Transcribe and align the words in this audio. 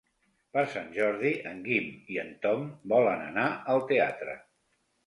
Per 0.55 0.63
Sant 0.71 0.87
Jordi 0.95 1.33
en 1.51 1.61
Guim 1.67 1.93
i 2.17 2.19
en 2.25 2.35
Tom 2.47 2.67
volen 2.95 3.23
anar 3.31 3.49
al 3.77 3.89
teatre. 3.95 4.41